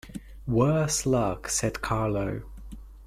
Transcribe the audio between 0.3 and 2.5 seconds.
"Worse luck," said Carlo.